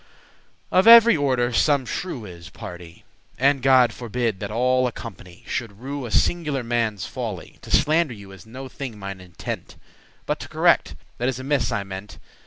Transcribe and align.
Of 0.71 0.87
every 0.87 1.15
order 1.15 1.53
some 1.53 1.85
shrew 1.85 2.25
is, 2.25 2.49
pardie; 2.49 3.03
And 3.37 3.61
God 3.61 3.93
forbid 3.93 4.39
that 4.39 4.49
all 4.49 4.87
a 4.87 4.91
company 4.91 5.43
Should 5.45 5.79
rue 5.79 6.07
a 6.07 6.09
singular* 6.09 6.63
manne's 6.63 7.05
folly. 7.05 7.49
*individual 7.49 7.69
To 7.71 7.77
slander 7.77 8.13
you 8.15 8.31
is 8.31 8.43
no 8.47 8.67
thing 8.67 8.97
mine 8.97 9.21
intent; 9.21 9.75
But 10.25 10.39
to 10.39 10.49
correct 10.49 10.95
that 11.19 11.29
is 11.29 11.37
amiss 11.37 11.71
I 11.71 11.83
meant. 11.83 12.17